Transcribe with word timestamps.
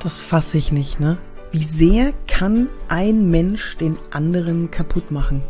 Das 0.00 0.18
fasse 0.18 0.58
ich 0.58 0.70
nicht, 0.70 1.00
ne? 1.00 1.18
Wie 1.50 1.62
sehr 1.62 2.12
kann 2.28 2.68
ein 2.88 3.30
Mensch 3.30 3.76
den 3.78 3.98
anderen 4.10 4.70
kaputt 4.70 5.10
machen? 5.10 5.42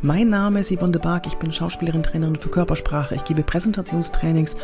Mein 0.00 0.30
Name 0.30 0.58
ist 0.58 0.72
Yvonne 0.72 0.90
de 0.90 1.00
Barg, 1.00 1.28
ich 1.28 1.36
bin 1.36 1.52
Schauspielerin, 1.52 2.02
Trainerin 2.02 2.34
für 2.34 2.48
Körpersprache. 2.48 3.14
Ich 3.14 3.22
gebe 3.22 3.44
Präsentationstrainings, 3.44 4.56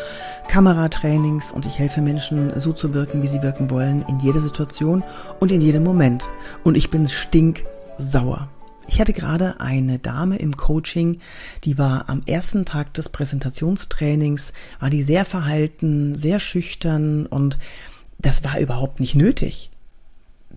Kameratrainings 0.49 1.53
und 1.53 1.65
ich 1.65 1.79
helfe 1.79 2.01
Menschen 2.01 2.59
so 2.59 2.73
zu 2.73 2.93
wirken, 2.93 3.23
wie 3.23 3.29
sie 3.29 3.41
wirken 3.41 3.71
wollen, 3.71 4.05
in 4.09 4.19
jeder 4.19 4.41
Situation 4.41 5.05
und 5.39 5.53
in 5.53 5.61
jedem 5.61 5.85
Moment. 5.85 6.29
Und 6.65 6.77
ich 6.77 6.91
bin 6.91 7.07
stinksauer. 7.07 8.49
Ich 8.89 9.01
hatte 9.01 9.13
gerade 9.13 9.61
eine 9.61 9.99
Dame 9.99 10.39
im 10.39 10.57
Coaching, 10.57 11.19
die 11.63 11.77
war 11.77 12.09
am 12.09 12.23
ersten 12.27 12.65
Tag 12.65 12.95
des 12.95 13.11
Präsentationstrainings, 13.11 14.55
war 14.81 14.89
die 14.89 15.03
sehr 15.03 15.27
verhalten, 15.27 16.15
sehr 16.15 16.41
schüchtern 16.41 17.27
und 17.27 17.59
das 18.19 18.45
war 18.45 18.59
überhaupt 18.59 19.01
nicht 19.01 19.15
nötig. 19.15 19.71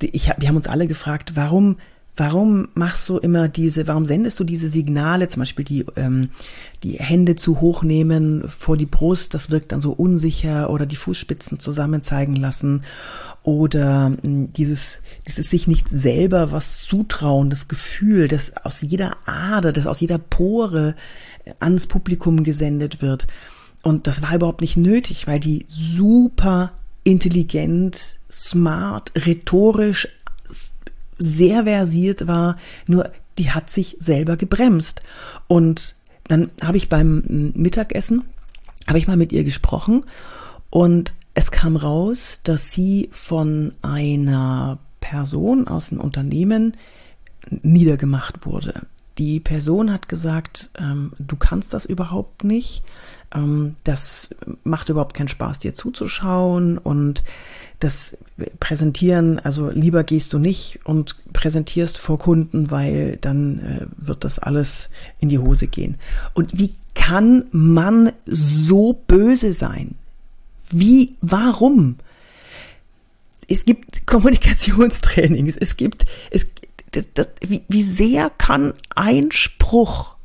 Ich, 0.02 0.32
wir 0.38 0.48
haben 0.48 0.56
uns 0.56 0.68
alle 0.68 0.88
gefragt, 0.88 1.34
warum, 1.36 1.78
warum 2.18 2.70
machst 2.74 3.08
du 3.08 3.18
immer 3.18 3.48
diese, 3.48 3.88
warum 3.88 4.06
sendest 4.06 4.40
du 4.40 4.44
diese 4.44 4.68
Signale, 4.68 5.28
zum 5.28 5.42
Beispiel 5.42 5.66
die, 5.66 5.86
ähm, 5.96 6.30
die 6.84 6.94
Hände 6.94 7.36
zu 7.36 7.62
hoch 7.62 7.84
nehmen 7.84 8.50
vor 8.50 8.78
die 8.78 8.88
Brust, 8.88 9.34
das 9.36 9.52
wirkt 9.52 9.72
dann 9.72 9.82
so 9.82 9.92
unsicher 9.92 10.72
oder 10.72 10.86
die 10.88 10.96
Fußspitzen 10.96 11.60
zusammen 11.60 12.02
zeigen 12.02 12.36
lassen 12.36 12.82
oder 13.44 14.12
hm, 14.22 14.52
dieses, 14.54 15.02
dieses 15.28 15.50
sich 15.50 15.68
nicht 15.68 15.88
selber 15.88 16.52
was 16.52 16.82
zutrauen, 16.82 17.50
das 17.50 17.68
Gefühl, 17.68 18.28
das 18.28 18.56
aus 18.58 18.82
jeder 18.82 19.18
Ader, 19.26 19.72
das 19.72 19.88
aus 19.88 20.00
jeder 20.00 20.18
Pore 20.18 20.96
ans 21.60 21.88
Publikum 21.88 22.44
gesendet 22.44 23.02
wird. 23.02 23.28
Und 23.84 24.06
das 24.06 24.22
war 24.22 24.36
überhaupt 24.36 24.62
nicht 24.62 24.78
nötig, 24.78 25.28
weil 25.28 25.40
die 25.40 25.66
super 25.68 26.72
intelligent, 27.04 28.20
smart, 28.30 29.12
rhetorisch 29.16 30.08
sehr 31.18 31.64
versiert 31.64 32.28
war, 32.28 32.58
nur 32.88 33.12
die 33.38 33.52
hat 33.52 33.70
sich 33.70 33.96
selber 34.00 34.38
gebremst. 34.38 35.02
Und 35.48 35.96
dann 36.28 36.52
habe 36.64 36.78
ich 36.78 36.90
beim 36.90 37.52
Mittagessen, 37.56 38.24
habe 38.88 38.98
ich 39.00 39.08
mal 39.08 39.18
mit 39.18 39.32
ihr 39.32 39.44
gesprochen 39.44 40.04
und 40.70 41.14
es 41.34 41.52
kam 41.52 41.76
raus, 41.76 42.42
dass 42.44 42.72
sie 42.72 43.10
von 43.12 43.74
einer 43.82 44.80
Person 45.00 45.68
aus 45.68 45.92
einem 45.92 46.02
Unternehmen 46.02 46.76
niedergemacht 47.50 48.46
wurde. 48.46 48.88
Die 49.22 49.40
Person 49.40 49.94
hat 49.94 50.10
gesagt, 50.10 50.72
ähm, 50.80 51.14
du 51.20 51.36
kannst 51.36 51.76
das 51.76 51.86
überhaupt 51.86 52.44
nicht, 52.44 52.82
ähm, 53.32 53.76
das 53.84 54.30
macht 54.64 54.90
überhaupt 54.90 55.14
keinen 55.14 55.28
Spaß, 55.28 55.60
dir 55.60 55.76
zuzuschauen 55.76 56.80
und 56.80 57.24
das 57.78 58.18
Präsentieren, 58.60 59.38
also 59.38 59.70
lieber 59.70 60.04
gehst 60.04 60.34
du 60.34 60.40
nicht 60.40 60.80
und 60.86 61.18
präsentierst 61.34 62.00
vor 62.00 62.18
Kunden, 62.18 62.72
weil 62.72 63.18
dann 63.22 63.60
äh, 63.60 63.86
wird 63.96 64.24
das 64.24 64.40
alles 64.40 64.90
in 65.20 65.30
die 65.30 65.38
Hose 65.38 65.68
gehen. 65.68 66.00
Und 66.34 66.58
wie 66.58 66.74
kann 66.96 67.46
man 67.52 68.14
so 68.26 68.94
böse 69.06 69.54
sein? 69.54 69.94
Wie, 70.72 71.16
warum? 71.22 71.98
Es 73.48 73.66
gibt 73.66 74.08
Kommunikationstrainings, 74.08 75.58
es 75.58 75.78
gibt, 75.78 76.06
es, 76.32 76.48
das, 76.92 77.06
das, 77.14 77.28
wie, 77.42 77.64
wie 77.68 77.84
sehr 77.84 78.30
kann 78.30 78.74
ein 78.96 79.32
Spruch 79.32 80.16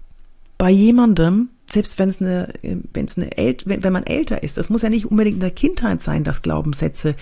bei 0.59 0.71
jemandem 0.71 1.51
selbst 1.71 1.99
wenn 1.99 2.09
es 2.09 2.21
eine, 2.21 2.53
wenn 2.63 3.07
es 3.07 3.19
eine, 3.19 3.31
wenn, 3.65 3.83
wenn 3.83 3.93
man 3.93 4.05
älter 4.05 4.43
ist, 4.43 4.57
das 4.57 4.71
muss 4.71 4.83
ja 4.83 4.89
nicht 4.89 5.07
unbedingt 5.07 5.35
in 5.35 5.41
der 5.41 5.51
Kindheit 5.51 6.01
sein, 6.01 6.25
dass 6.25 6.43
Glaubenssätze 6.43 7.17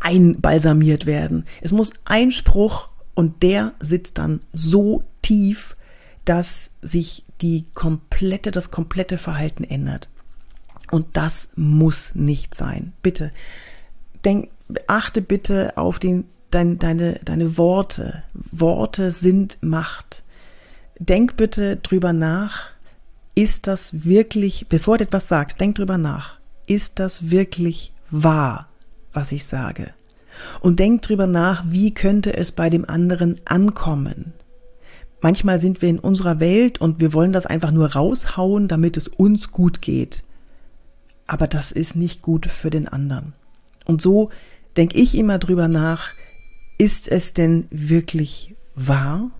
einbalsamiert 0.00 1.06
werden. 1.06 1.44
Es 1.60 1.72
muss 1.72 1.92
ein 2.04 2.30
Spruch 2.30 2.88
und 3.14 3.42
der 3.42 3.74
sitzt 3.80 4.18
dann 4.18 4.40
so 4.52 5.02
tief, 5.22 5.76
dass 6.24 6.72
sich 6.82 7.24
die 7.40 7.64
komplette, 7.74 8.50
das 8.50 8.70
komplette 8.70 9.18
Verhalten 9.18 9.64
ändert. 9.64 10.08
Und 10.90 11.16
das 11.16 11.50
muss 11.56 12.14
nicht 12.14 12.54
sein. 12.54 12.92
Bitte, 13.02 13.32
denk, 14.24 14.50
achte 14.86 15.20
bitte 15.20 15.76
auf 15.76 15.98
den, 15.98 16.24
dein, 16.50 16.78
deine, 16.78 17.20
deine 17.24 17.56
Worte. 17.56 18.22
Worte 18.34 19.10
sind 19.10 19.58
Macht. 19.60 20.22
Denk 20.98 21.36
bitte 21.36 21.76
drüber 21.76 22.12
nach, 22.12 22.70
ist 23.34 23.66
das 23.66 24.04
wirklich, 24.04 24.66
bevor 24.68 24.98
du 24.98 25.04
etwas 25.04 25.28
sagst, 25.28 25.60
denk 25.60 25.76
drüber 25.76 25.98
nach, 25.98 26.40
ist 26.66 26.98
das 26.98 27.30
wirklich 27.30 27.92
wahr, 28.10 28.68
was 29.12 29.32
ich 29.32 29.44
sage? 29.44 29.92
Und 30.60 30.80
denk 30.80 31.02
drüber 31.02 31.26
nach, 31.26 31.64
wie 31.68 31.94
könnte 31.94 32.36
es 32.36 32.52
bei 32.52 32.70
dem 32.70 32.88
anderen 32.88 33.40
ankommen? 33.44 34.32
Manchmal 35.20 35.58
sind 35.58 35.82
wir 35.82 35.88
in 35.88 35.98
unserer 35.98 36.40
Welt 36.40 36.80
und 36.80 37.00
wir 37.00 37.12
wollen 37.12 37.32
das 37.32 37.46
einfach 37.46 37.72
nur 37.72 37.92
raushauen, 37.92 38.68
damit 38.68 38.96
es 38.96 39.08
uns 39.08 39.50
gut 39.50 39.82
geht. 39.82 40.22
Aber 41.26 41.46
das 41.46 41.72
ist 41.72 41.96
nicht 41.96 42.22
gut 42.22 42.46
für 42.46 42.70
den 42.70 42.88
anderen. 42.88 43.34
Und 43.84 44.00
so 44.00 44.30
denke 44.76 44.96
ich 44.96 45.16
immer 45.16 45.38
drüber 45.38 45.66
nach, 45.66 46.10
ist 46.78 47.08
es 47.08 47.34
denn 47.34 47.66
wirklich 47.70 48.54
wahr? 48.74 49.30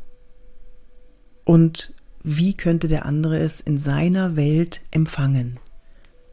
Und 1.44 1.94
wie 2.22 2.52
könnte 2.54 2.88
der 2.88 3.06
andere 3.06 3.38
es 3.38 3.60
in 3.60 3.78
seiner 3.78 4.36
Welt 4.36 4.82
empfangen? 4.90 5.58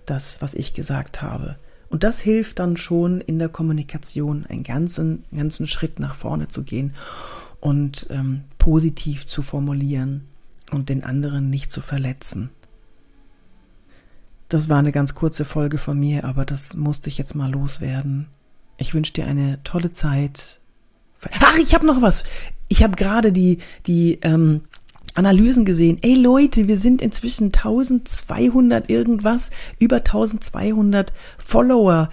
Das, 0.06 0.42
was 0.42 0.56
ich 0.56 0.74
gesagt 0.74 1.22
habe. 1.22 1.58
Und 1.90 2.04
das 2.04 2.20
hilft 2.20 2.60
dann 2.60 2.76
schon 2.76 3.22
in 3.22 3.40
der 3.40 3.50
Kommunikation 3.50 4.46
einen 4.46 4.64
ganzen, 4.64 5.24
ganzen 5.34 5.68
Schritt 5.68 6.00
nach 6.00 6.16
vorne 6.16 6.48
zu 6.48 6.64
gehen 6.64 6.94
und 7.62 8.08
ähm, 8.10 8.44
positiv 8.58 9.26
zu 9.28 9.42
formulieren 9.42 10.26
und 10.72 10.90
den 10.90 11.04
anderen 11.04 11.50
nicht 11.50 11.72
zu 11.72 11.82
verletzen. 11.82 12.50
Das 14.50 14.70
war 14.70 14.80
eine 14.80 14.92
ganz 14.92 15.16
kurze 15.16 15.46
Folge 15.46 15.78
von 15.78 16.00
mir, 16.00 16.26
aber 16.26 16.46
das 16.46 16.76
musste 16.76 17.10
ich 17.10 17.18
jetzt 17.18 17.36
mal 17.36 17.52
loswerden. 17.52 18.28
Ich 18.78 18.94
wünsche 18.94 19.14
dir 19.14 19.26
eine 19.26 19.64
tolle 19.64 19.92
Zeit. 19.92 20.60
Ach, 21.42 21.58
ich 21.58 21.74
habe 21.74 21.86
noch 21.86 22.02
was. 22.02 22.24
Ich 22.68 22.84
habe 22.84 22.96
gerade 22.96 23.32
die 23.32 23.60
die 23.86 24.20
ähm, 24.22 24.62
Analysen 25.16 25.66
gesehen. 25.66 25.98
Ey 26.02 26.16
Leute, 26.16 26.68
wir 26.68 26.78
sind 26.78 27.02
inzwischen 27.02 27.46
1200 27.46 28.90
irgendwas, 28.90 29.50
über 29.80 29.98
1200 29.98 31.14
Follower. 31.38 32.10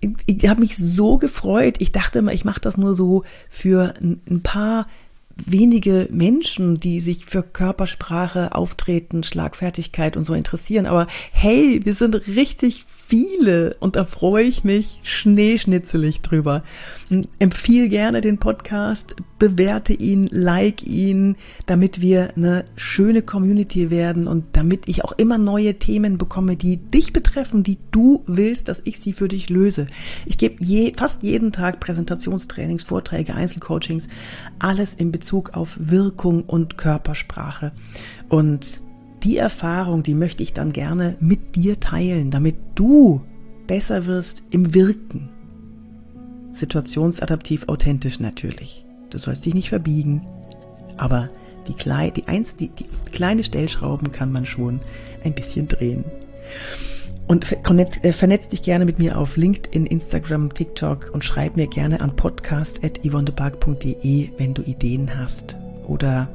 Ich, 0.00 0.10
ich 0.26 0.48
habe 0.48 0.60
mich 0.60 0.76
so 0.76 1.18
gefreut. 1.18 1.76
Ich 1.78 1.92
dachte 1.92 2.18
immer, 2.18 2.32
ich 2.32 2.44
mache 2.44 2.60
das 2.60 2.76
nur 2.76 2.94
so 2.94 3.24
für 3.48 3.94
ein, 4.00 4.20
ein 4.28 4.42
paar 4.42 4.86
wenige 5.34 6.08
Menschen, 6.10 6.76
die 6.76 7.00
sich 7.00 7.24
für 7.24 7.42
Körpersprache, 7.42 8.54
Auftreten, 8.54 9.22
Schlagfertigkeit 9.22 10.16
und 10.16 10.24
so 10.24 10.34
interessieren. 10.34 10.86
Aber 10.86 11.06
hey, 11.32 11.80
wir 11.84 11.94
sind 11.94 12.14
richtig 12.28 12.84
viele 13.12 13.76
und 13.78 13.96
da 13.96 14.06
freue 14.06 14.44
ich 14.44 14.64
mich 14.64 15.00
schneeschnitzelig 15.02 16.22
drüber. 16.22 16.62
Empfiehl 17.38 17.90
gerne 17.90 18.22
den 18.22 18.38
Podcast, 18.38 19.16
bewerte 19.38 19.92
ihn, 19.92 20.28
like 20.30 20.82
ihn, 20.82 21.36
damit 21.66 22.00
wir 22.00 22.34
eine 22.36 22.64
schöne 22.74 23.20
Community 23.20 23.90
werden 23.90 24.26
und 24.26 24.44
damit 24.52 24.88
ich 24.88 25.04
auch 25.04 25.12
immer 25.18 25.36
neue 25.36 25.78
Themen 25.78 26.16
bekomme, 26.16 26.56
die 26.56 26.78
dich 26.78 27.12
betreffen, 27.12 27.62
die 27.62 27.76
du 27.90 28.24
willst, 28.26 28.68
dass 28.68 28.80
ich 28.86 28.98
sie 28.98 29.12
für 29.12 29.28
dich 29.28 29.50
löse. 29.50 29.88
Ich 30.24 30.38
gebe 30.38 30.64
je, 30.64 30.94
fast 30.96 31.22
jeden 31.22 31.52
Tag 31.52 31.80
Präsentationstrainings, 31.80 32.82
Vorträge, 32.82 33.34
Einzelcoachings, 33.34 34.08
alles 34.58 34.94
in 34.94 35.12
Bezug 35.12 35.50
auf 35.52 35.76
Wirkung 35.78 36.44
und 36.44 36.78
Körpersprache. 36.78 37.72
Und 38.30 38.80
die 39.24 39.36
Erfahrung, 39.36 40.02
die 40.02 40.14
möchte 40.14 40.42
ich 40.42 40.52
dann 40.52 40.72
gerne 40.72 41.16
mit 41.20 41.54
dir 41.54 41.78
teilen, 41.80 42.30
damit 42.30 42.56
du 42.74 43.22
besser 43.66 44.06
wirst 44.06 44.44
im 44.50 44.74
Wirken. 44.74 45.30
Situationsadaptiv 46.50 47.68
authentisch 47.68 48.20
natürlich. 48.20 48.84
Du 49.10 49.18
sollst 49.18 49.44
dich 49.46 49.54
nicht 49.54 49.70
verbiegen, 49.70 50.26
aber 50.96 51.30
die, 51.68 51.74
klei 51.74 52.10
die, 52.10 52.26
eins, 52.28 52.56
die, 52.56 52.68
die 52.68 52.86
kleine 53.12 53.44
Stellschrauben 53.44 54.10
kann 54.12 54.32
man 54.32 54.46
schon 54.46 54.80
ein 55.24 55.34
bisschen 55.34 55.68
drehen. 55.68 56.04
Und 57.28 57.52
äh, 57.52 58.12
vernetz 58.12 58.48
dich 58.48 58.62
gerne 58.62 58.84
mit 58.84 58.98
mir 58.98 59.16
auf 59.16 59.36
LinkedIn, 59.36 59.86
Instagram, 59.86 60.52
TikTok 60.52 61.10
und 61.12 61.24
schreib 61.24 61.54
mir 61.56 61.68
gerne 61.68 62.00
an 62.00 62.16
podcast.yvonnebark.de, 62.16 64.30
wenn 64.36 64.54
du 64.54 64.62
Ideen 64.62 65.16
hast 65.16 65.56
oder 65.86 66.28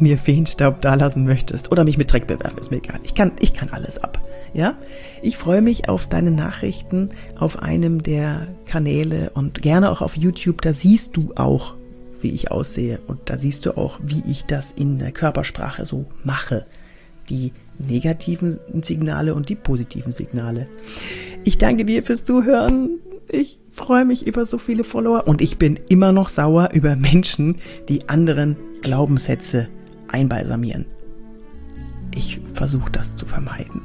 mir 0.00 0.18
Feenstaub 0.18 0.80
dalassen 0.80 1.24
möchtest 1.24 1.70
oder 1.70 1.84
mich 1.84 1.98
mit 1.98 2.12
Dreck 2.12 2.26
bewerfen, 2.26 2.58
ist 2.58 2.70
mir 2.70 2.78
egal. 2.78 3.00
Ich 3.02 3.14
kann, 3.14 3.32
ich 3.40 3.54
kann 3.54 3.70
alles 3.70 3.98
ab. 3.98 4.20
Ja? 4.52 4.76
Ich 5.22 5.36
freue 5.36 5.62
mich 5.62 5.88
auf 5.88 6.06
deine 6.06 6.30
Nachrichten 6.30 7.10
auf 7.38 7.62
einem 7.62 8.02
der 8.02 8.48
Kanäle 8.66 9.30
und 9.34 9.62
gerne 9.62 9.90
auch 9.90 10.00
auf 10.00 10.16
YouTube. 10.16 10.62
Da 10.62 10.72
siehst 10.72 11.16
du 11.16 11.32
auch, 11.36 11.74
wie 12.20 12.30
ich 12.30 12.50
aussehe 12.50 13.00
und 13.06 13.20
da 13.26 13.36
siehst 13.36 13.66
du 13.66 13.76
auch, 13.76 13.98
wie 14.02 14.22
ich 14.28 14.44
das 14.44 14.72
in 14.72 14.98
der 14.98 15.12
Körpersprache 15.12 15.84
so 15.84 16.06
mache. 16.24 16.66
Die 17.28 17.52
negativen 17.78 18.58
Signale 18.82 19.34
und 19.34 19.48
die 19.48 19.54
positiven 19.54 20.12
Signale. 20.12 20.66
Ich 21.44 21.58
danke 21.58 21.84
dir 21.84 22.02
fürs 22.02 22.24
Zuhören. 22.24 22.98
Ich 23.28 23.58
freue 23.70 24.04
mich 24.04 24.26
über 24.26 24.44
so 24.44 24.58
viele 24.58 24.84
Follower 24.84 25.26
und 25.26 25.40
ich 25.40 25.56
bin 25.56 25.78
immer 25.88 26.12
noch 26.12 26.28
sauer 26.28 26.70
über 26.72 26.96
Menschen, 26.96 27.58
die 27.88 28.08
anderen 28.08 28.56
Glaubenssätze 28.82 29.68
einbalsamieren. 30.12 30.86
Ich 32.14 32.40
versuche 32.54 32.90
das 32.90 33.14
zu 33.14 33.26
vermeiden. 33.26 33.82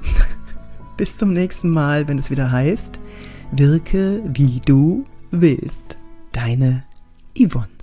Bis 0.97 1.17
zum 1.17 1.33
nächsten 1.33 1.69
Mal, 1.69 2.07
wenn 2.07 2.17
es 2.17 2.31
wieder 2.31 2.51
heißt, 2.51 2.99
wirke 3.51 4.21
wie 4.25 4.61
du 4.65 5.05
willst. 5.31 5.97
Deine 6.31 6.83
Yvonne. 7.37 7.74